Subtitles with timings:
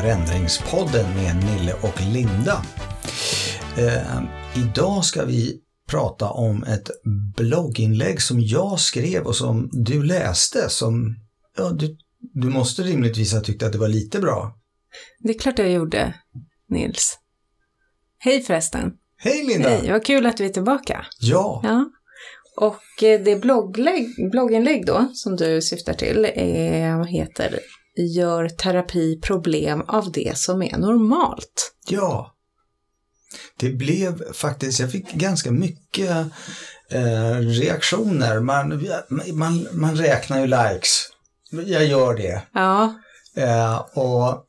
[0.00, 2.62] Förändringspodden med Nille och Linda.
[3.78, 4.22] Eh,
[4.56, 5.60] idag ska vi
[5.90, 6.90] prata om ett
[7.36, 10.70] blogginlägg som jag skrev och som du läste.
[10.70, 11.16] Som,
[11.56, 14.58] ja, du, du måste rimligtvis ha tyckt att det var lite bra.
[15.18, 16.14] Det är klart jag gjorde,
[16.68, 17.18] Nils.
[18.18, 18.92] Hej förresten.
[19.16, 19.68] Hej Linda!
[19.68, 21.06] Hej, vad kul att vi är tillbaka.
[21.20, 21.90] Ja, Ja.
[22.56, 27.58] Och eh, det blogglägg, blogginlägg då, som du syftar till, är, heter
[28.02, 31.74] Gör terapi problem av det som är normalt.
[31.88, 32.34] ja.
[33.56, 36.10] Det blev faktiskt, jag fick ganska mycket
[36.90, 38.40] eh, reaktioner.
[38.40, 38.88] Man,
[39.32, 41.08] man, man räknar ju likes.
[41.50, 42.42] Jag gör det.
[42.52, 42.94] Ja,
[43.38, 44.44] Eh, och,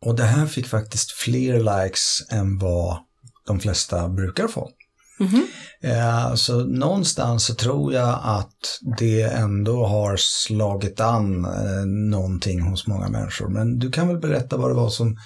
[0.00, 2.98] och det här fick faktiskt fler likes än vad
[3.46, 4.70] de flesta brukar få.
[5.18, 5.46] Mhm.
[5.82, 12.86] Eh, så någonstans så tror jag att det ändå har slagit an eh, någonting hos
[12.86, 13.48] många människor.
[13.48, 15.16] Men du kan väl berätta vad det var som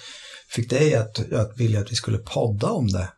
[0.49, 3.09] fick dig att, att vilja att vi skulle podda om det?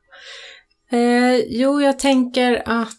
[0.98, 2.98] Eh, jo, jag tänker att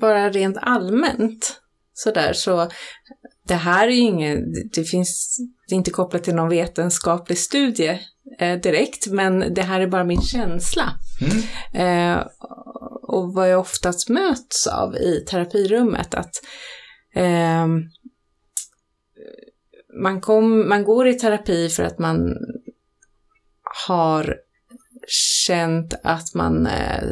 [0.00, 1.60] bara rent allmänt
[1.94, 2.70] sådär så
[3.48, 8.00] det här är ju ingen, det finns, det är inte kopplat till någon vetenskaplig studie
[8.38, 10.92] direkt, men det här är bara min känsla.
[11.20, 12.18] Mm.
[12.18, 12.26] Eh,
[13.02, 16.32] och vad jag oftast möts av i terapirummet, att
[17.14, 17.82] ehm,
[20.02, 22.36] man, kom, man går i terapi för att man
[23.86, 24.36] har
[25.46, 27.08] känt att man eh,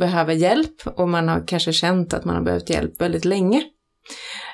[0.00, 3.62] behöver hjälp och man har kanske känt att man har behövt hjälp väldigt länge.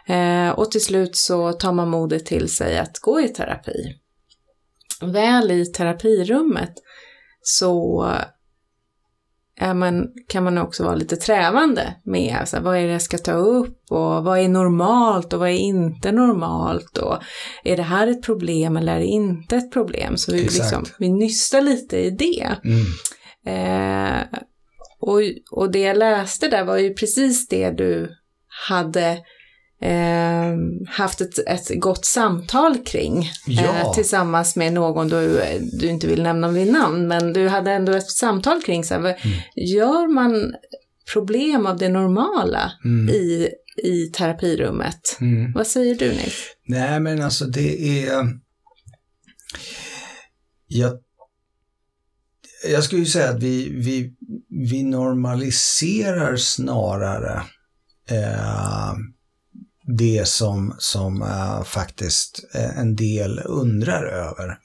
[0.07, 4.01] Eh, och till slut så tar man modet till sig att gå i terapi.
[5.03, 6.73] Väl i terapirummet
[7.41, 8.05] så
[9.61, 13.19] är man, kan man också vara lite trävande med alltså, vad är det jag ska
[13.19, 17.19] ta upp och vad är normalt och vad är inte normalt och
[17.65, 20.17] är det här ett problem eller är det inte ett problem?
[20.17, 20.59] Så vi, Exakt.
[20.59, 22.57] liksom, vi nystar lite i det.
[22.65, 22.85] Mm.
[23.47, 24.27] Eh,
[25.01, 25.21] och,
[25.51, 28.17] och det jag läste där var ju precis det du
[28.69, 29.19] hade
[29.81, 30.57] eh,
[30.89, 33.31] haft ett, ett gott samtal kring.
[33.47, 33.63] Ja.
[33.63, 35.41] Eh, tillsammans med någon du,
[35.81, 39.01] du inte vill nämna vid namn, men du hade ändå ett samtal kring så här,
[39.01, 39.15] vad-
[39.57, 40.55] gör man
[41.13, 43.09] problem av det normala Mm.
[43.15, 43.49] i,
[43.85, 45.01] i terapirummet?
[45.21, 45.53] Mm.
[45.53, 46.45] Vad säger du Nils?
[46.67, 48.39] Nej, men alltså det är...
[50.67, 50.93] Jag,
[52.69, 54.15] jag skulle ju säga att vi, vi,
[54.71, 57.43] vi normaliserar snarare
[58.11, 58.93] eh,
[59.97, 64.59] det som, som uh, faktiskt eh, en del undrar över.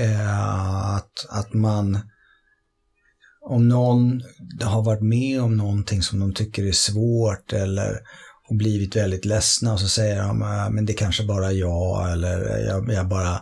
[0.00, 2.00] Uh, att, att man
[3.48, 4.22] om någon
[4.62, 7.98] har varit med om någonting som de tycker är svårt eller
[8.50, 12.12] och blivit väldigt ledsna och så säger de ah, men det kanske bara är jag
[12.12, 13.40] eller jag, jag bara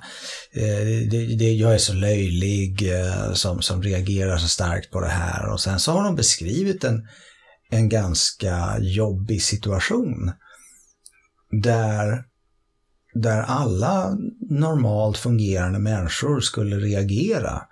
[1.11, 2.93] det, det, jag är så löjlig
[3.33, 7.09] som, som reagerar så starkt på det här och sen så har de beskrivit en,
[7.71, 10.33] en ganska jobbig situation
[11.61, 12.25] där,
[13.15, 14.17] där alla
[14.51, 17.63] normalt fungerande människor skulle reagera.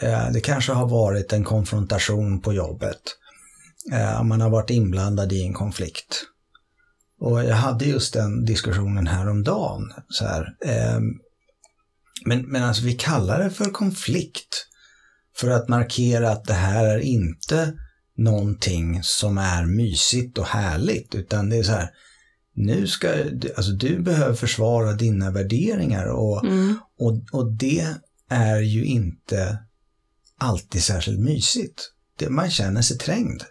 [0.00, 3.00] Eh, det kanske har varit en konfrontation på jobbet.
[3.92, 6.24] Eh, man har varit inblandad i en konflikt.
[7.20, 9.92] Och jag hade just den diskussionen häromdagen.
[10.08, 10.56] Så här.
[10.64, 11.00] Eh,
[12.24, 14.66] men, men alltså vi kallar det för konflikt
[15.36, 17.72] för att markera att det här är inte
[18.16, 21.90] någonting som är mysigt och härligt, utan det är så här,
[22.58, 23.08] nu ska,
[23.56, 26.78] alltså du behöver försvara dina värderingar och, Mm.
[26.98, 27.86] och, och det
[28.30, 29.58] är ju inte
[30.38, 31.90] alltid särskilt mysigt.
[32.18, 33.42] Det, man känner sig trängd.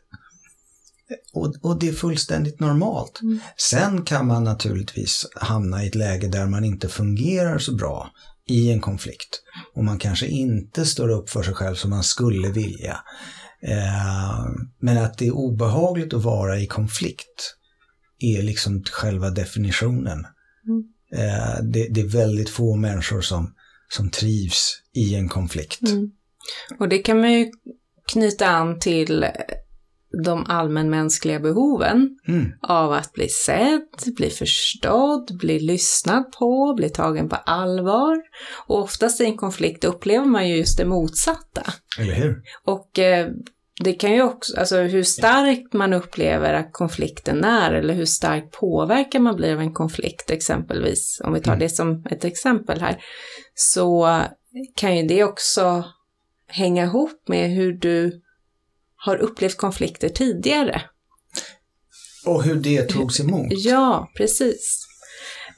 [1.33, 3.19] Och, och det är fullständigt normalt.
[3.21, 3.39] Mm.
[3.57, 8.11] Sen kan man naturligtvis hamna i ett läge där man inte fungerar så bra
[8.47, 9.41] i en konflikt.
[9.75, 12.97] Och man kanske inte står upp för sig själv som man skulle vilja.
[13.61, 14.45] Eh,
[14.79, 17.56] men att det är obehagligt att vara i konflikt
[18.19, 20.25] är liksom själva definitionen.
[21.15, 23.53] Eh, det, det är väldigt få människor som,
[23.89, 25.81] som trivs i en konflikt.
[25.81, 26.11] Mm.
[26.79, 27.51] Och det kan man ju
[28.11, 29.25] knyta an till
[30.25, 32.51] de allmänmänskliga behoven Mm.
[32.61, 38.21] av att bli sedd, bli förstådd, bli lyssnad på, bli tagen på allvar.
[38.67, 41.63] Och oftast i en konflikt upplever man ju just det motsatta.
[41.99, 42.41] Eller hur?
[42.63, 43.31] Och eh,
[43.79, 48.51] det kan ju också, alltså hur starkt man upplever att konflikten är eller hur starkt
[48.51, 51.59] påverkad man blir av en konflikt exempelvis, om vi tar Mm.
[51.59, 53.03] det som ett exempel här,
[53.55, 54.21] så
[54.75, 55.83] kan ju det också
[56.47, 58.21] hänga ihop med hur du
[58.95, 60.81] har upplevt konflikter tidigare.
[62.25, 63.47] Och hur det togs emot.
[63.49, 64.83] Ja, precis.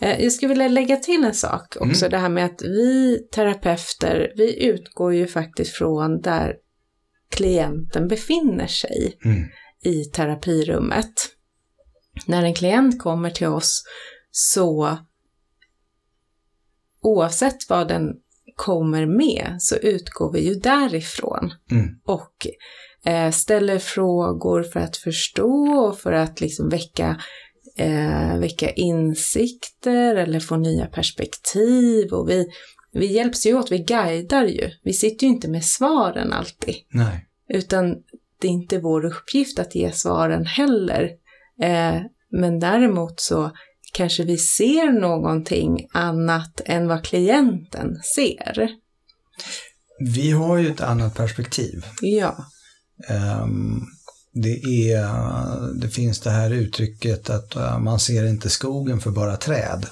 [0.01, 2.11] Eh, jag skulle vilja lägga till en sak också, Mm.
[2.11, 6.53] det här med att vi terapeuter, vi utgår ju faktiskt från där
[7.29, 9.43] klienten befinner sig Mm.
[9.83, 11.13] i terapirummet.
[12.25, 13.83] När en klient kommer till oss
[14.31, 14.97] så
[17.01, 18.13] oavsett vad den
[18.55, 21.87] kommer med så utgår vi ju därifrån Mm.
[22.05, 22.47] och
[23.05, 27.21] eh, ställer frågor för att förstå och för att liksom väcka,
[27.77, 32.13] eh, väcka insikter eller få nya perspektiv.
[32.13, 32.47] Och vi,
[32.91, 34.69] vi hjälps ju åt, vi guidar ju.
[34.83, 36.75] Vi sitter ju inte med svaren alltid.
[36.93, 37.25] Nej.
[37.49, 37.95] Utan
[38.41, 41.09] det är inte vår uppgift att ge svaren heller.
[41.61, 42.01] Eh,
[42.31, 43.51] men däremot så
[43.93, 48.69] kanske vi ser någonting annat än vad klienten ser.
[49.99, 51.85] Vi har ju ett annat perspektiv.
[52.01, 52.45] Ja.
[53.07, 53.81] Ehm,
[54.33, 59.37] det, är, det finns det här uttrycket att eh, man ser inte skogen för bara
[59.37, 59.85] träd.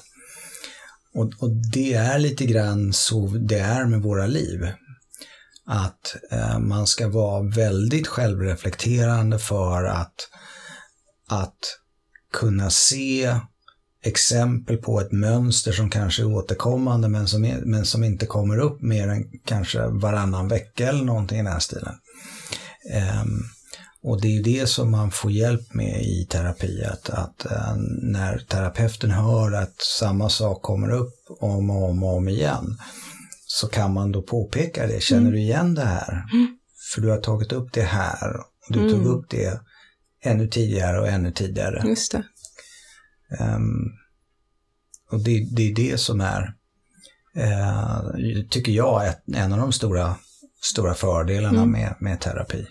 [1.18, 4.68] Och, och det är lite grann så det är med våra liv.
[5.66, 10.30] Att eh, man ska vara väldigt självreflekterande för att,
[11.30, 11.58] att
[12.34, 13.40] kunna se
[14.04, 18.58] exempel på ett mönster som kanske är återkommande men som, är, men som inte kommer
[18.58, 21.96] upp mer än kanske varannan vecka eller någonting i den här stilen.
[22.94, 23.44] Ehm,
[24.08, 28.38] och det är det som man får hjälp med i terapi, att, att eh, när
[28.38, 32.78] terapeuten hör att samma sak kommer upp om och om och om igen,
[33.46, 35.04] så kan man då påpeka det.
[35.04, 36.24] Känner du igen det här?
[36.94, 39.08] För du har tagit upp det här, och du tog Mm.
[39.12, 39.62] upp det
[40.24, 41.84] ännu tidigare och ännu tidigare.
[41.88, 42.24] Just det.
[43.40, 43.92] Ehm,
[45.12, 46.54] och det, det är det som är,
[47.36, 48.02] eh,
[48.50, 50.16] tycker jag, ett, en av de stora,
[50.62, 51.72] stora fördelarna Mm.
[51.72, 52.68] med, med terapi.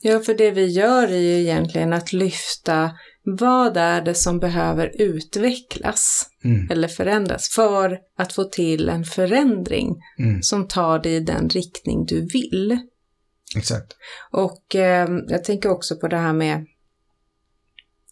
[0.00, 2.90] Ja, för det vi gör är ju egentligen att lyfta
[3.24, 9.96] vad är det som behöver utvecklas Mm, eller förändras för att få till en förändring
[10.18, 12.78] mm, som tar dig i den riktning du vill.
[13.56, 13.96] exakt.
[14.30, 16.66] Och eh, jag tänker också på det här med,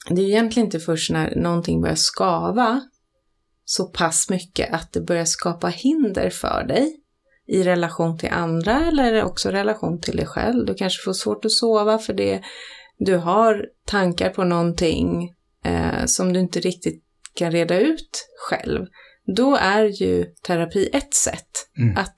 [0.08, 2.80] det är ju egentligen inte först när någonting börjar skava
[3.64, 7.01] så pass mycket att det börjar skapa hinder för dig
[7.48, 10.66] i relation till andra eller också relation till dig själv.
[10.66, 12.42] Du kanske får svårt att sova för det
[12.98, 15.32] du har tankar på någonting
[15.64, 17.02] eh, som du inte riktigt
[17.34, 18.86] kan reda ut själv.
[19.36, 21.48] Då är ju terapi ett sätt
[21.78, 21.96] Mm.
[21.96, 22.16] att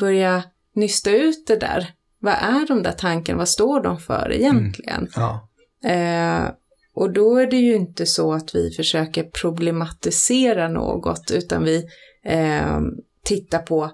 [0.00, 0.42] börja
[0.74, 1.92] nysta ut det där.
[2.20, 3.38] Vad är de där tankarna?
[3.38, 5.08] Vad står de för egentligen?
[5.16, 5.48] Ja,
[5.84, 6.50] Eh,
[6.94, 11.84] och då är det ju inte så att vi försöker problematisera något, utan vi
[12.24, 12.80] eh,
[13.24, 13.90] tittar på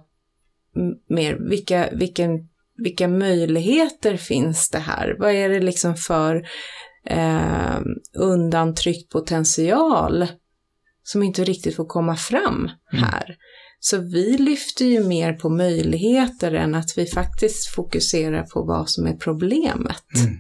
[1.08, 2.30] mer vilka, vilken,
[2.76, 5.16] vilka möjligheter finns det här?
[5.19, 6.46] Vad är det liksom för
[7.06, 7.80] eh,
[8.16, 10.26] undantryckt potential
[11.02, 13.04] som inte riktigt får komma fram Mm.
[13.04, 13.36] här?
[13.80, 19.06] Så vi lyfter ju mer på möjligheter än att vi faktiskt fokuserar på vad som
[19.06, 20.02] är problemet.
[20.24, 20.38] mm,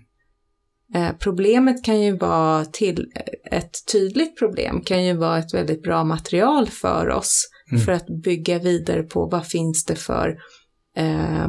[0.94, 3.06] Eh, problemet kan ju vara till,
[3.50, 7.84] ett tydligt problem kan ju vara ett väldigt bra material för oss Mm.
[7.84, 10.38] för att bygga vidare på vad finns det för
[10.96, 11.48] eh,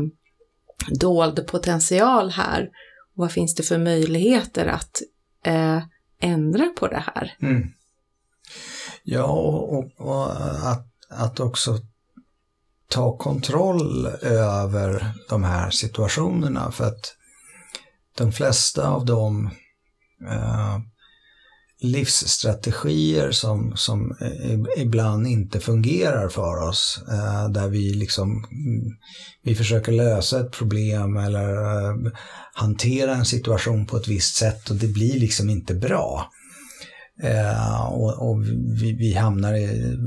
[1.00, 2.64] dold potential här
[3.16, 5.02] och vad finns det för möjligheter att
[5.46, 5.84] eh,
[6.20, 7.38] ändra på det här.
[7.42, 7.68] mm.
[9.04, 10.32] Ja, och, och,
[10.72, 11.80] att, att också
[12.88, 17.16] ta kontroll över de här situationerna för att
[18.18, 19.46] de flesta av de
[20.30, 20.80] eh,
[21.84, 24.18] livsstrategier som, som
[24.78, 28.46] ibland inte fungerar för oss, eh, där vi liksom
[29.44, 32.12] vi försöker lösa ett problem eller eh,
[32.54, 36.32] hantera en situation på ett visst sätt och det blir liksom inte bra.
[37.24, 38.44] Eh, och och
[38.82, 39.98] vi, vi hamnar i,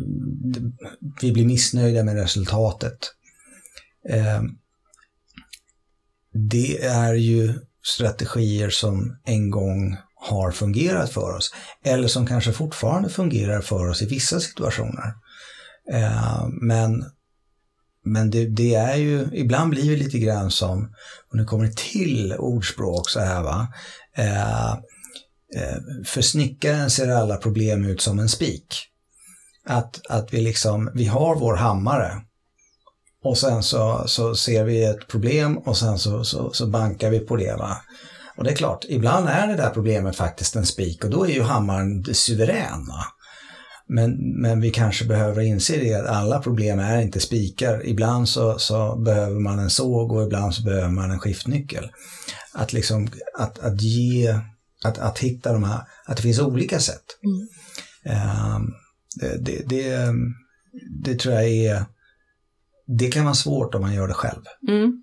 [1.21, 2.99] vi blir missnöjda med resultatet.
[6.33, 9.97] Det är ju strategier som en gång
[10.28, 11.50] har fungerat för oss.
[11.85, 15.14] Eller som kanske fortfarande fungerar för oss i vissa situationer.
[15.92, 17.04] Eh, men
[18.06, 20.95] men det, det är ju, ibland blir det lite grann som,
[21.30, 23.68] och nu kommer det till ordspråk så här va.
[24.16, 28.66] Eh, eh för snickaren ser alla problem ut som en spik.
[29.64, 32.23] Att, att vi liksom, vi har vår hammare
[33.23, 37.21] och sen så, så ser vi ett problem och sen så, så, så bankar vi
[37.21, 37.56] på det.
[37.56, 37.76] Va?
[38.37, 41.31] Och det är klart, ibland är det där problemet faktiskt en spik och då är
[41.31, 42.87] ju hammaren suverän.
[43.88, 47.87] Men, men vi kanske behöver inse det att alla problem är inte spikar.
[47.87, 51.90] Ibland så, så behöver man en såg och ibland så behöver man en skiftnyckel.
[52.55, 54.40] Att liksom, att, att ge,
[54.85, 57.05] att, att hitta de här, att det finns olika sätt.
[57.25, 57.49] Mm.
[58.19, 58.73] Ehm,
[59.21, 60.12] Det, det, det,
[61.05, 61.85] det tror jag är,
[62.99, 64.43] det kan vara svårt om man gör det själv.
[64.69, 65.02] Mm.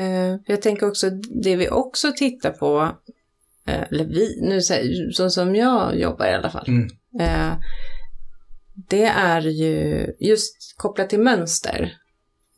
[0.00, 1.10] Eh, jag tänker också,
[1.42, 2.80] det vi också tittar på,
[3.66, 6.88] eh, eller vi, nu säger, så som jag jobbar i alla fall, Mm.
[7.20, 7.58] eh,
[8.88, 11.92] det är ju just kopplat till mönster,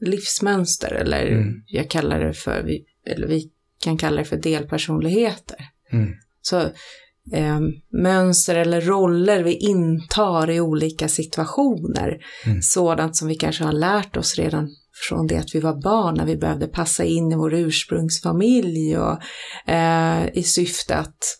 [0.00, 1.62] livsmönster, eller Mm.
[1.66, 2.70] jag kallar det för,
[3.06, 3.50] eller vi
[3.84, 5.56] kan kalla det för delpersonligheter.
[5.92, 6.12] Mm.
[6.42, 6.60] Så
[7.32, 7.60] eh,
[7.92, 12.18] mönster eller roller vi intar i olika situationer.
[12.46, 12.62] Mm.
[12.62, 14.68] Sådant som vi kanske har lärt oss redan
[15.08, 19.18] från det att vi var barn, när vi behövde passa in i vår ursprungsfamilj och
[19.66, 21.38] eh, i syfte att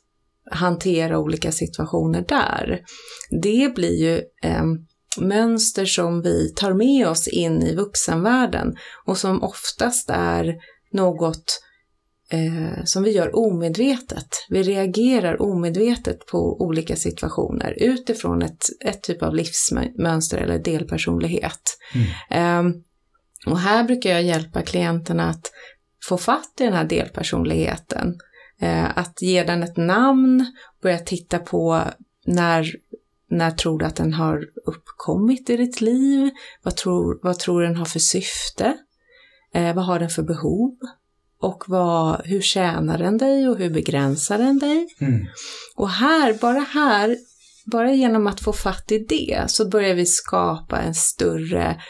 [0.51, 2.81] hantera olika situationer där.
[3.43, 4.65] Det blir ju eh,
[5.21, 10.55] mönster som vi tar med oss in i vuxenvärlden och som oftast är
[10.93, 11.61] något
[12.31, 14.29] eh, som vi gör omedvetet.
[14.49, 21.79] Vi reagerar omedvetet på olika situationer utifrån ett, ett typ av livsmönster eller delpersonlighet.
[22.31, 22.73] Mm.
[23.47, 25.51] Och här brukar jag hjälpa klienterna att
[26.09, 28.19] få fatt i den här delpersonligheten.
[28.61, 30.47] Eh, att ge den ett namn,
[30.83, 31.83] börja titta på
[32.27, 32.67] när,
[33.31, 36.31] när tror du att den har uppkommit i ditt liv?
[36.63, 38.77] Vad tror, vad tror den har för syfte?
[39.55, 40.77] Eh, vad har den för behov?
[41.41, 44.87] Och vad, hur tjänar den dig och hur begränsar den dig?
[45.01, 45.27] Mm.
[45.77, 47.17] Och här, bara här,
[47.67, 51.81] bara genom att få fatt i det så börjar vi skapa en större,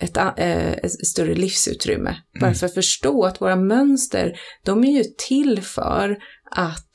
[0.00, 2.16] ett, a- eh, ett större livsutrymme.
[2.40, 6.18] Bara för att förstå att våra mönster, de är ju till för
[6.50, 6.92] att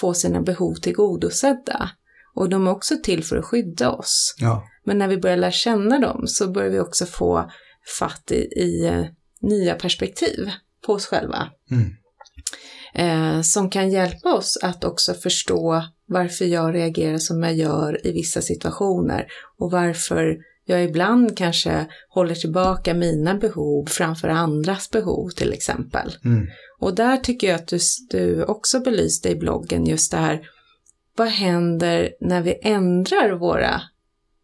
[0.00, 1.90] få sina behov tillgodosedda.
[2.34, 4.34] Och de är också till för att skydda oss.
[4.38, 4.64] Ja.
[4.84, 7.50] Men när vi börjar lära känna dem så börjar vi också få
[7.98, 9.04] fatt i, i eh,
[9.40, 10.50] nya perspektiv
[10.86, 11.48] på oss själva.
[11.70, 11.94] Mm.
[12.94, 18.12] Eh, som kan hjälpa oss att också förstå varför jag reagerar som jag gör i
[18.12, 19.26] vissa situationer
[19.58, 26.14] och varför jag ibland kanske håller tillbaka mina behov framför andras behov till exempel.
[26.24, 26.46] Mm.
[26.78, 27.78] Och där tycker jag att du,
[28.10, 30.48] du också belyste i bloggen just det här,
[31.16, 33.82] vad händer när vi ändrar våra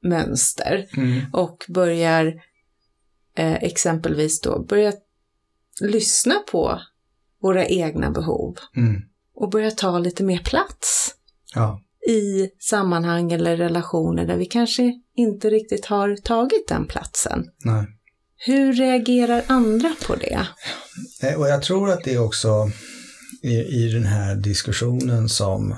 [0.03, 0.87] mönster?
[0.97, 1.21] Mm.
[1.33, 2.27] och börjar
[3.37, 4.93] eh, exempelvis då börja
[5.81, 6.81] lyssna på
[7.43, 9.03] våra egna behov Mm.
[9.35, 11.15] och börja ta lite mer plats
[11.55, 11.81] Ja.
[12.09, 17.45] i sammanhang eller relationer där vi kanske inte riktigt har tagit den platsen.
[17.65, 17.87] Nej.
[18.37, 20.47] Hur reagerar andra på det?
[21.23, 22.71] Eh, Och jag tror att det är också
[23.43, 25.75] i, i den här diskussionen som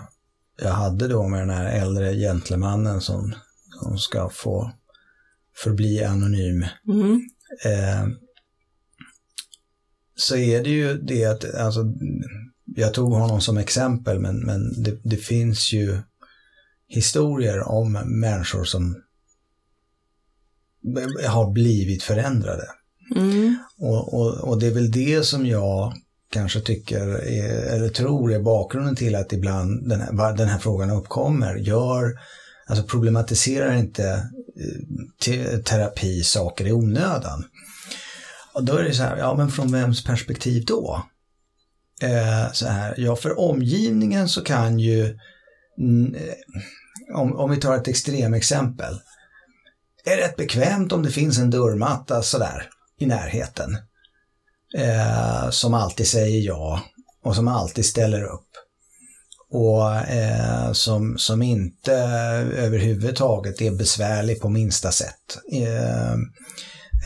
[0.63, 3.35] jag hade då med den här äldre gentlemannen som,
[3.83, 4.73] som ska få
[5.57, 6.65] förbli anonym.
[6.89, 7.29] Mm.
[7.65, 8.09] Eh,
[10.15, 11.85] så är det ju det att, alltså,
[12.65, 15.99] jag tog honom som exempel men, men det, det finns ju
[16.89, 19.03] historier om människor som
[21.27, 22.65] har blivit förändrade.
[23.17, 23.57] Mm.
[23.79, 25.95] Och, och, och det är väl det som jag
[26.33, 30.91] kanske tycker, är, eller tror är bakgrunden till att ibland den här, den här frågan
[30.91, 31.55] uppkommer.
[31.55, 32.13] Gör,
[32.67, 34.83] alltså problematiserar inte eh,
[35.25, 37.45] te, terapi saker i onödan.
[38.53, 41.03] Och då är det så här, ja men från vems perspektiv då?
[42.03, 45.19] Eh, så här, ja för omgivningen så kan ju,
[45.79, 49.01] mm, eh, om, om vi tar ett extremexempel,
[50.12, 53.76] är rätt bekvämt om det finns en dörrmatta sådär i närheten.
[54.76, 56.81] Eh, som alltid säger ja
[57.25, 58.47] och som alltid ställer upp.
[59.50, 61.93] Och eh, som, som inte
[62.57, 65.38] överhuvudtaget är besvärlig på minsta sätt.
[65.52, 66.12] Eh,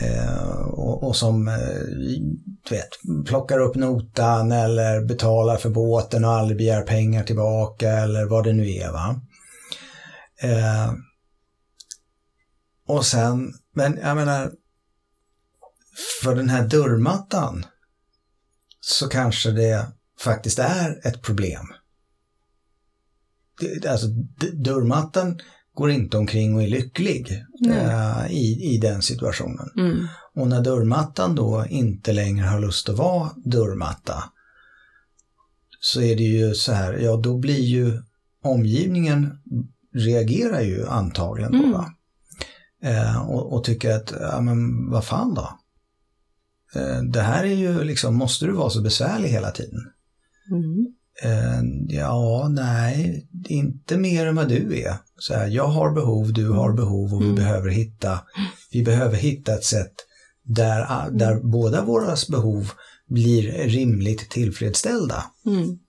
[0.07, 1.53] eh, och, och som eh,
[2.69, 2.89] du vet,
[3.25, 8.53] plockar upp notan eller betalar för båten och aldrig begär pengar tillbaka eller vad det
[8.53, 8.91] nu är.
[8.91, 9.21] Va?
[10.41, 10.93] Eh,
[12.87, 14.51] och sen, men jag menar,
[16.23, 17.65] för den här dörrmattan
[18.79, 19.87] så kanske det
[20.19, 21.65] faktiskt är ett problem.
[23.89, 24.07] Alltså,
[24.53, 25.39] dörrmattan
[25.73, 29.69] går inte omkring och är lycklig eh, i, i den situationen.
[29.77, 30.07] Mm.
[30.35, 34.23] Och när dörrmattan då inte längre har lust att vara dörrmatta
[35.79, 38.01] så är det ju så här, ja då blir ju
[38.43, 39.37] omgivningen
[39.93, 41.71] reagerar ju antagligen då Mm.
[41.71, 41.91] va?
[42.85, 45.49] Eh, och, och tycker att, ja men vad fan då?
[46.75, 49.79] Eh, det här är ju liksom, måste du vara så besvärlig hela tiden?
[50.51, 50.85] Mm.
[51.23, 51.61] Eh,
[51.97, 54.95] ja, nej, inte mer än vad du är.
[55.19, 57.35] Så här, jag har behov, du har behov och vi Mm.
[57.35, 58.19] behöver hitta,
[58.71, 59.93] vi behöver hitta ett sätt
[60.43, 62.71] där, där båda våra behov
[63.09, 65.23] blir rimligt tillfredsställda.
[65.45, 65.79] Mm.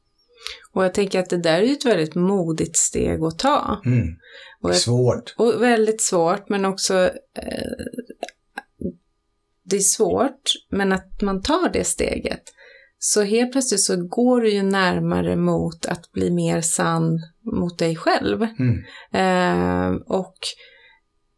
[0.73, 3.81] Och jag tänker att det där är ju ett väldigt modigt steg att ta.
[3.85, 4.17] Mm.
[4.61, 5.35] Och, Svårt.
[5.37, 6.95] och väldigt svårt, men också
[7.39, 7.73] eh,
[9.65, 12.43] det är svårt, men att man tar det steget.
[12.99, 17.97] Så helt plötsligt så går du ju närmare mot att bli mer sann mot dig
[17.97, 18.47] själv.
[18.59, 18.85] Mm.
[19.13, 20.37] Eh, och,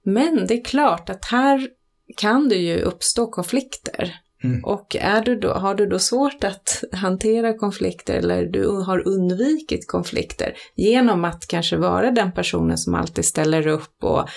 [0.04, 1.68] men det är klart att här
[2.16, 4.14] kan det ju uppstå konflikter.
[4.44, 4.64] Mm.
[4.64, 9.88] Och är du då, har du då svårt att hantera konflikter eller du har undvikit
[9.88, 14.28] konflikter genom att kanske vara den personen som alltid ställer upp och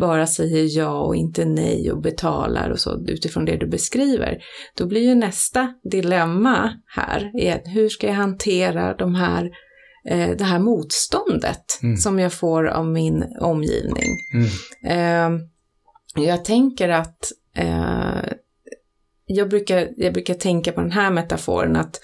[0.00, 4.38] bara säger ja och inte nej och betalar och så utifrån det du beskriver,
[4.78, 9.50] då blir ju nästa dilemma här är hur ska jag hantera de här,
[10.08, 11.96] eh, det här motståndet Mm.
[11.96, 14.10] som jag får av min omgivning.
[14.34, 15.36] Mm.
[15.36, 15.40] Eh,
[16.24, 18.05] jag tänker att eh,
[19.26, 22.00] jag, brukar, jag brukar tänka på den här metaforen att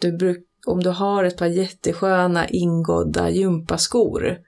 [0.00, 4.38] du bruk, om du har ett par jättesköna ingådda gympaskor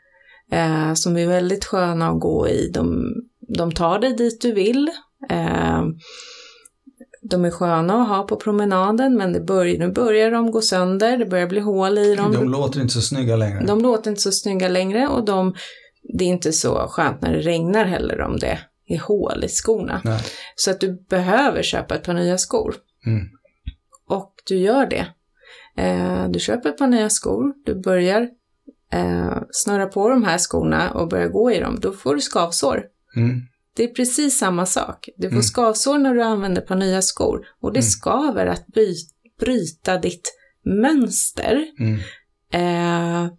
[0.53, 4.91] eh, som är väldigt sköna att gå i, de, de tar dig dit du vill.
[5.31, 5.83] Eh,
[7.23, 11.19] de är sköna att ha på promenaden men det börjar, nu börjar de gå sönder,
[11.19, 12.33] det börjar bli hål i dem.
[12.33, 13.65] De låter inte så snygga längre.
[13.67, 15.55] De låter inte så snygga längre och de,
[16.19, 18.59] det är inte så skönt när det regnar heller om det
[18.89, 20.01] är hål i skorna.
[20.05, 20.21] Nej.
[20.57, 22.75] Så att du behöver köpa ett par nya skor.
[23.07, 23.25] Mm.
[24.09, 25.07] Och du gör det.
[25.83, 28.29] Eh, du köper ett par nya skor, du börjar
[28.93, 31.79] eh, snöra på de här skorna och börjar gå i dem.
[31.81, 32.85] Då får du skavsår.
[33.17, 33.41] Mm.
[33.77, 35.09] Det är precis samma sak.
[35.17, 35.43] Du får Mm.
[35.43, 37.47] skavsår när du använder ett par nya skor.
[37.61, 37.91] Och det Mm.
[37.91, 39.09] skaver att by-
[39.41, 41.65] bryta ditt mönster.
[41.81, 41.99] Mm.
[42.53, 43.33] Eh,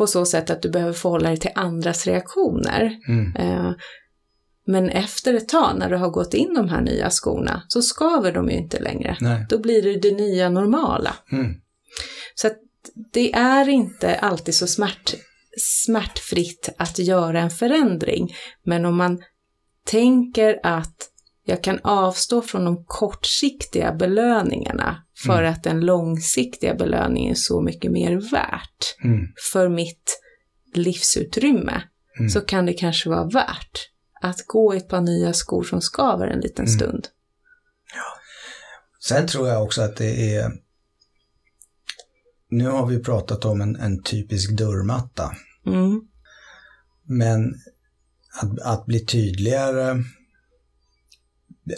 [0.00, 2.98] på så sätt att du behöver förhålla dig till andras reaktioner.
[3.08, 3.36] Mm.
[3.36, 3.72] Eh,
[4.66, 8.32] men efter ett tag när du har gått in de här nya skorna så skaver
[8.32, 9.16] de ju inte längre.
[9.20, 9.46] Nej.
[9.48, 11.14] Då blir det det nya normala.
[11.32, 11.54] Mm.
[12.34, 12.50] Så
[13.12, 15.14] det är inte alltid så smärt,
[15.58, 18.34] smärtfritt att göra en förändring.
[18.64, 19.22] Men om man
[19.86, 21.08] tänker att
[21.44, 25.52] jag kan avstå från de kortsiktiga belöningarna för Mm.
[25.52, 29.26] att den långsiktiga belöningen är så mycket mer värt Mm.
[29.52, 30.20] för mitt
[30.74, 31.82] livsutrymme
[32.18, 32.30] Mm.
[32.30, 33.88] så kan det kanske vara värt
[34.22, 36.78] att gå i ett par nya skor som skaver en liten Mm.
[36.78, 37.08] stund.
[39.02, 40.50] Sen tror jag också att det är...
[42.48, 45.30] Nu har vi pratat om en, en typisk dörrmatta.
[45.66, 46.00] Mm.
[47.04, 47.54] Men
[48.42, 49.96] att, att bli tydligare,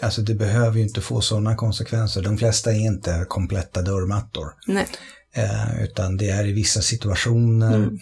[0.01, 2.21] alltså det behöver ju inte få sådana konsekvenser.
[2.21, 4.53] De flesta är inte kompletta dörrmattor.
[4.67, 4.87] Nej.
[5.35, 7.99] Eh, utan det är i vissa situationer Mm.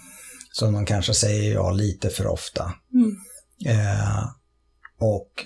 [0.52, 2.74] som man kanske säger ja lite för ofta.
[2.94, 3.16] Mm.
[3.66, 4.24] Eh,
[5.00, 5.46] och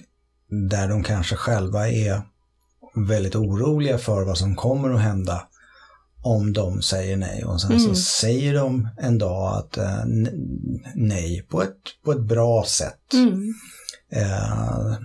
[0.69, 2.21] där de kanske själva är
[3.07, 5.47] väldigt oroliga för vad som kommer att hända
[6.23, 7.43] om de säger nej.
[7.45, 7.95] Och sen så Mm.
[7.95, 10.03] säger de en dag att eh,
[10.95, 13.13] nej på ett, på ett bra sätt.
[13.13, 13.53] Mm.
[14.11, 14.95] Eh,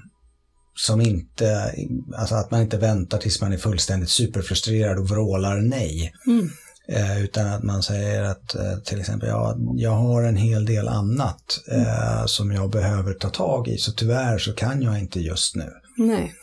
[0.86, 1.74] som inte,
[2.16, 6.12] alltså att man inte väntar tills man är fullständigt superfrustrerad och vrålar nej.
[6.26, 6.50] Mm.
[6.88, 10.88] Eh, utan att man säger att eh, till exempel, ja, jag har en hel del
[10.88, 15.56] annat eh, som jag behöver ta tag i, så tyvärr så kan jag inte just
[15.56, 15.70] nu.
[15.96, 16.34] Nej.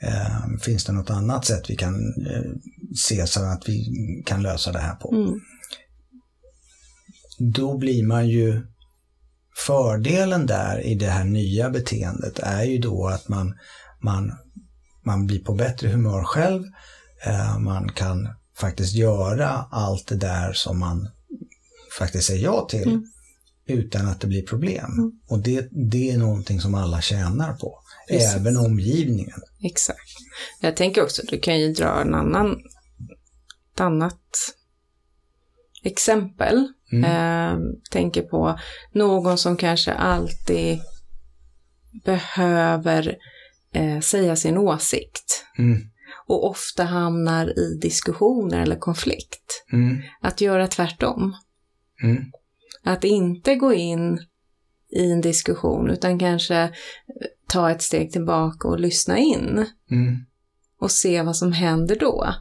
[0.00, 1.94] Eh, finns det något annat sätt vi kan
[2.26, 2.52] eh,
[2.96, 3.86] se så att vi
[4.26, 5.14] kan lösa det här på?
[5.14, 5.40] Mm.
[7.38, 8.66] Då blir man ju,
[9.66, 13.54] fördelen där i det här nya beteendet är ju då att man,
[14.00, 14.32] man,
[15.04, 16.62] man blir på bättre humör själv,
[17.26, 21.08] eh, man kan faktiskt göra allt det där som man
[21.98, 23.80] faktiskt säger ja till Mm.
[23.80, 24.92] utan att det blir problem.
[24.92, 25.12] Mm.
[25.28, 28.34] Och det, det är någonting som alla tjänar på, Precis.
[28.34, 29.40] även omgivningen.
[29.62, 30.10] Exakt.
[30.60, 32.52] Jag tänker också, du kan ju dra en annan,
[33.74, 34.20] ett annat
[35.82, 36.72] exempel.
[36.92, 37.04] Mm.
[37.04, 37.58] Eh,
[37.90, 38.58] tänker på
[38.92, 40.78] någon som kanske alltid
[42.04, 43.16] behöver
[43.72, 45.80] eh, säga sin åsikt Mm.
[46.26, 49.64] och ofta hamnar i diskussioner eller konflikt.
[49.72, 50.02] Mm.
[50.20, 51.36] Att göra tvärtom.
[52.02, 52.24] Mm.
[52.84, 54.18] Att inte gå in
[54.90, 56.70] i en diskussion utan kanske eh,
[57.48, 60.16] ta ett steg tillbaka och lyssna in Mm.
[60.80, 62.34] och se vad som händer då.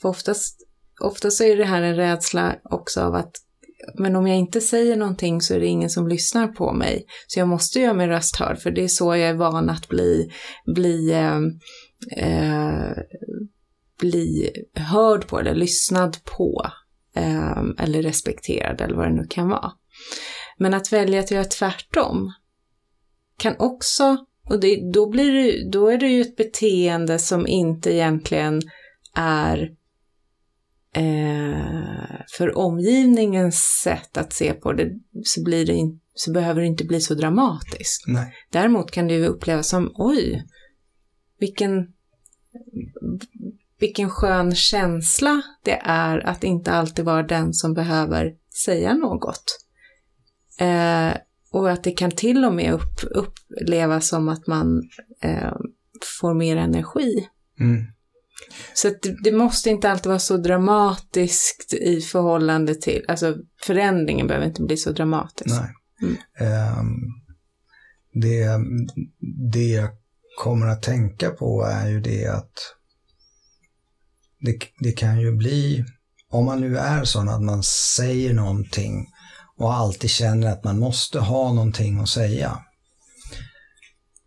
[0.00, 0.56] För oftast,
[1.00, 3.32] oftast är det här en rädsla också av att
[3.94, 7.06] men om jag inte säger någonting så är det ingen som lyssnar på mig.
[7.26, 9.88] Så jag måste göra min röst hörd, för det är så jag är van att
[9.88, 10.30] bli,
[10.74, 11.40] bli, eh,
[12.16, 12.96] eh,
[14.00, 16.66] bli hörd på eller lyssnad på.
[17.14, 19.72] Eh, eller respekterad eller vad det nu kan vara.
[20.58, 22.32] Men att välja att göra tvärtom
[23.38, 24.16] kan också,
[24.48, 28.62] och det, då, blir det, då är det ju ett beteende som inte egentligen
[29.16, 29.70] är
[30.94, 34.90] eh, för omgivningens sätt att se på det
[35.24, 38.04] så, blir det in, så behöver det inte bli så dramatiskt.
[38.06, 38.34] Nej.
[38.50, 40.46] Däremot kan det ju upplevas som oj,
[41.40, 41.86] vilken,
[43.80, 49.44] vilken skön känsla det är att inte alltid vara den som behöver säga något.
[50.60, 51.12] Eh,
[51.52, 54.82] och att det kan till och med upp, upplevas som att man
[55.22, 55.52] eh,
[56.20, 57.28] får mer energi.
[57.60, 57.84] Mm.
[58.74, 64.46] Så det, det måste inte alltid vara så dramatiskt i förhållande till, alltså förändringen behöver
[64.46, 65.60] inte bli så dramatisk.
[65.60, 65.74] Nej.
[66.02, 66.16] Mm.
[66.38, 66.86] Ehm,
[68.12, 68.48] det,
[69.52, 69.90] det jag
[70.42, 72.52] kommer att tänka på är ju det att
[74.40, 75.84] det, det kan ju bli,
[76.30, 77.62] om man nu är sån att man
[77.96, 79.06] säger någonting
[79.56, 82.58] och alltid känner att man måste ha någonting att säga.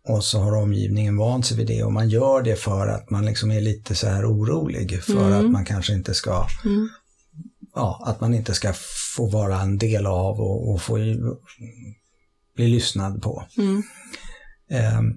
[0.08, 3.26] Och så har omgivningen vant sig vid det och man gör det för att man
[3.26, 5.32] liksom är lite så här orolig för Mm.
[5.46, 6.88] att man kanske inte ska Mm.
[7.74, 8.72] ja, att man inte ska
[9.16, 10.94] få vara en del av och, och få
[12.56, 13.44] bli lyssnad på.
[13.58, 13.82] Mm.
[14.70, 15.12] Ehm,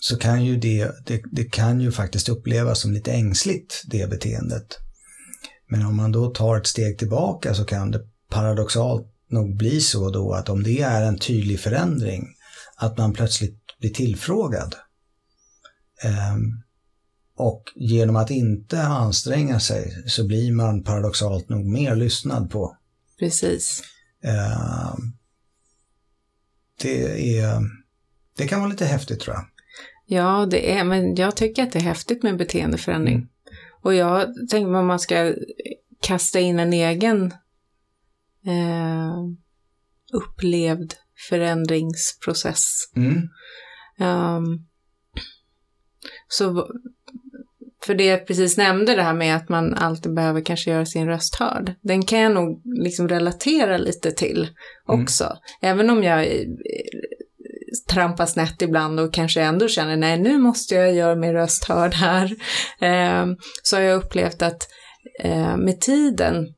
[0.00, 4.78] så kan ju det, det, det kan ju faktiskt upplevas som lite ängsligt, det beteendet.
[5.68, 10.10] Men om man då tar ett steg tillbaka så kan det paradoxalt nog bli så
[10.10, 12.26] då att om det är en tydlig förändring,
[12.76, 14.74] att man plötsligt blir tillfrågad.
[16.02, 16.62] Ehm,
[17.36, 22.76] och genom att inte anstränga sig så blir man paradoxalt nog mer lyssnad på.
[23.18, 23.82] Precis.
[24.22, 25.12] Ehm,
[26.82, 27.60] det, är,
[28.36, 29.44] det kan vara lite häftigt tror jag.
[30.06, 33.14] Ja, det är, men jag tycker att det är häftigt med beteendeförändring.
[33.14, 33.28] Mm.
[33.82, 35.34] Och jag tänker om man ska
[36.00, 37.34] kasta in en egen
[38.46, 39.24] eh,
[40.12, 40.94] upplevd
[41.28, 42.90] förändringsprocess.
[42.96, 43.28] Mm.
[43.98, 44.58] Ehm,
[46.28, 46.68] så,
[47.84, 51.06] för det jag precis nämnde, det här med att man alltid behöver kanske göra sin
[51.06, 51.74] röst hörd.
[51.80, 54.48] Den kan jag nog liksom relatera lite till
[54.86, 55.36] också.
[55.60, 56.46] Även om jag eh,
[57.90, 61.94] trampar snett ibland och kanske ändå känner nej nu måste jag göra min röst hörd
[61.94, 62.36] här.
[62.80, 64.68] Ehm, så har jag upplevt att
[65.20, 66.54] eh, med tiden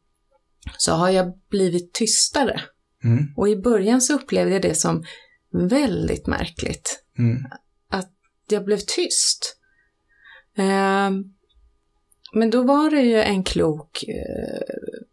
[0.76, 2.60] så har jag blivit tystare.
[3.04, 3.32] Mm.
[3.36, 5.04] Och i början så upplevde jag det som
[5.52, 7.04] väldigt märkligt.
[7.18, 7.44] Mm.
[8.50, 9.58] Jag blev tyst.
[10.56, 11.24] Ehm,
[12.32, 14.62] men då var det ju en klok eh,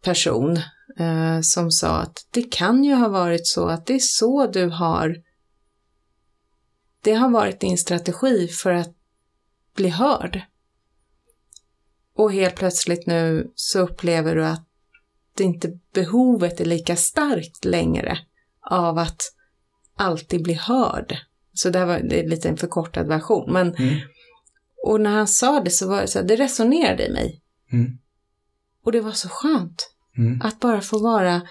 [0.04, 0.60] person
[1.00, 4.65] eh, som sa att det kan ju ha varit så att det är så du
[4.65, 5.15] har
[7.02, 8.95] det har varit din strategi för att
[9.76, 10.41] bli hörd.
[12.15, 14.64] Och helt plötsligt nu så upplever du att
[15.43, 18.17] inte behovet är lika starkt längre
[18.69, 19.21] av att
[19.98, 21.17] alltid bli hörd.
[21.54, 23.54] Så det här var det är lite en förkortad version.
[23.54, 23.95] Men, Mm.
[24.86, 27.41] och när han sa det så var det så här, det resonerade i mig.
[27.71, 27.98] Mm.
[28.86, 30.41] Och det var så skönt Mm.
[30.41, 31.41] att bara få vara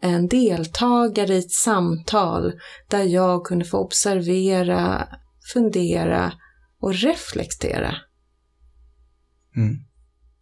[0.00, 2.52] en deltagare i ett samtal
[2.88, 5.08] där jag kunde få observera,
[5.52, 6.32] fundera
[6.80, 7.96] och reflektera.
[9.56, 9.76] Mm.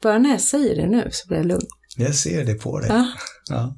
[0.03, 1.67] Bara när jag säger det nu så blir jag lugn.
[1.97, 2.89] Jag ser det på dig.
[2.91, 3.13] Ja.
[3.49, 3.77] Ja.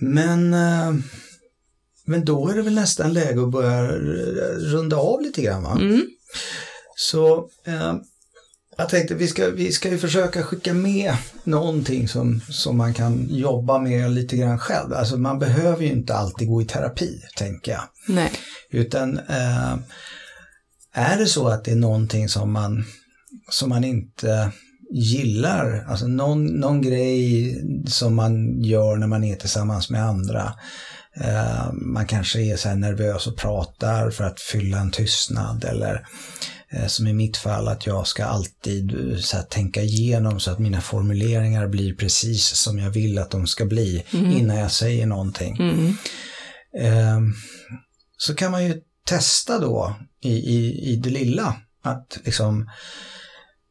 [0.00, 0.94] Men, eh,
[2.06, 3.92] men då är det väl nästan läge att börja
[4.72, 5.78] runda av lite grann va?
[5.80, 6.02] Mm.
[6.96, 7.94] Så eh,
[8.76, 13.26] jag tänkte vi ska, vi ska ju försöka skicka med någonting som, som man kan
[13.30, 14.92] jobba med lite grann själv.
[14.92, 17.82] Alltså man behöver ju inte alltid gå i terapi, tänker jag.
[18.08, 18.30] Nej.
[18.70, 19.72] Utan eh,
[20.92, 22.84] är det så att det är någonting som man,
[23.50, 24.52] som man inte
[24.90, 27.54] gillar, alltså någon, någon grej
[27.86, 30.52] som man gör när man är tillsammans med andra.
[31.20, 36.06] Eh, man kanske är så nervös och pratar för att fylla en tystnad eller
[36.86, 40.80] som i mitt fall att jag ska alltid eh, här, tänka igenom så att mina
[40.80, 45.56] formuleringar blir precis som jag vill att de ska bli innan jag säger någonting.
[45.56, 45.96] Mm.
[46.78, 47.20] Eh,
[48.16, 52.70] så kan man ju testa då i, i, i det lilla att liksom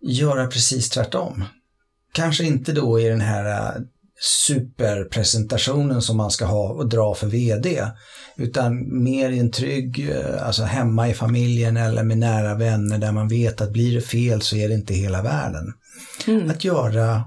[0.02, 1.44] göra precis tvärtom.
[2.12, 3.82] Kanske inte då i den här eh,
[4.19, 7.88] superpresentationen som man ska ha och dra för vd,
[8.38, 13.12] utan mer i en trygg, eh, alltså hemma i familjen eller med nära vänner där
[13.12, 15.73] man vet att blir det fel så är det inte hela världen.
[16.28, 16.49] Mm.
[16.49, 17.23] Att göra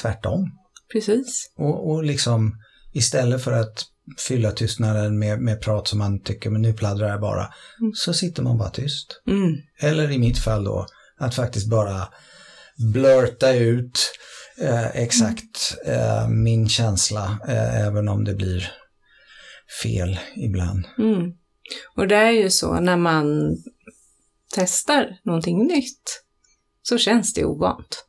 [0.00, 0.50] tvärtom.
[0.92, 1.52] Precis.
[1.56, 2.56] Och, och liksom
[2.92, 3.84] istället för att
[4.18, 7.48] fylla tystnaden med, med prat som man tycker, men nu pladdrar jag bara,
[7.94, 9.22] så sitter man bara tyst.
[9.26, 9.56] Mm.
[9.80, 10.86] Eller i mitt fall då,
[11.18, 12.08] att faktiskt bara
[12.92, 14.12] blurta ut
[14.60, 18.72] eh, exakt eh, min känsla, eh, även om det blir
[19.82, 20.84] fel ibland.
[20.98, 21.32] Mm.
[21.96, 23.56] Och det är ju så när man
[24.54, 26.24] testar någonting nytt
[26.82, 28.06] så känns det ovant.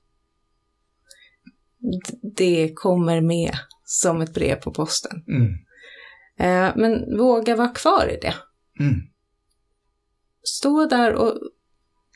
[2.37, 5.23] Det kommer med som ett brev på posten.
[5.27, 5.53] Mm.
[6.39, 8.35] Eh, Men våga vara kvar i det.
[8.79, 9.01] Mm.
[10.43, 11.39] Stå där och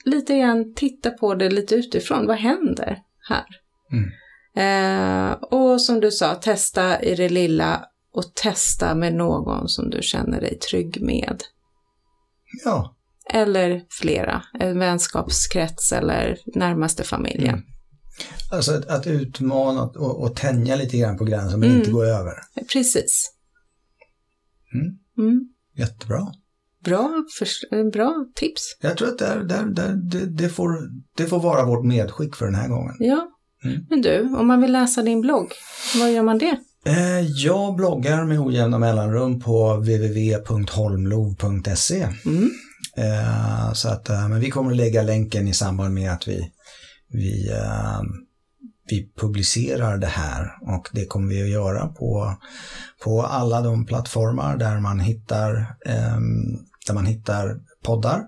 [0.06, 2.28] lite grann titta på det lite utifrån.
[2.28, 3.46] Vad händer här?
[3.92, 4.10] Mm.
[4.56, 10.00] Eh, och som du sa, testa i det lilla och testa med någon som du
[10.02, 11.44] känner dig trygg med.
[12.66, 12.96] Ja,
[13.34, 17.54] Eller flera, en vänskapskrets eller närmaste familjen.
[17.54, 17.64] Mm.
[18.52, 21.80] alltså att, att utmana och, och tänja lite grann på gränsen men Mm.
[21.80, 22.34] inte gå över.
[22.74, 23.32] Precis.
[24.74, 24.98] Mm.
[25.30, 25.50] Mm.
[25.76, 26.28] Jättebra.
[26.84, 28.78] Bra, för, bra tips.
[28.82, 30.70] Jag tror att där, där, där, det, det, får,
[31.18, 32.96] det får vara vårt medskick för den här gången.
[33.00, 33.32] Ja.
[33.66, 33.86] Mm.
[33.90, 35.52] Men du, om man vill läsa din blogg,
[36.00, 36.58] vad gör man det?
[36.88, 42.08] Eh, Jag bloggar med ojämna mellanrum på www.holmlov.se.
[42.26, 42.50] Mm.
[42.98, 46.52] Eh, Så att, eh, men vi kommer att lägga länken i samband med att vi,
[47.12, 47.52] vi,
[48.90, 52.36] vi publicerar det här och det kommer vi att göra på,
[53.04, 56.18] på alla de plattformar där man hittar, eh,
[56.88, 58.22] där man hittar poddar.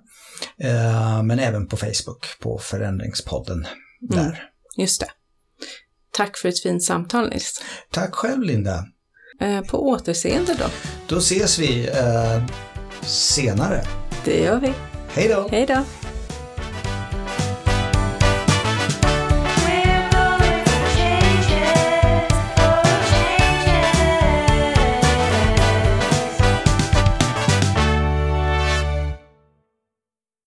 [1.24, 3.66] Men även på Facebook, på Förändringspodden
[4.02, 4.44] där.
[4.78, 5.08] Just det.
[6.18, 7.62] Tack för ett fint samtal Nils.
[7.92, 8.86] Tack själv Linda.
[9.42, 10.66] Eh, på återseende då.
[11.08, 12.44] Då ses vi eh,
[13.02, 13.84] senare.
[14.26, 14.74] Det gör vi.
[15.14, 15.48] Hej då!
[15.52, 15.84] Hej då!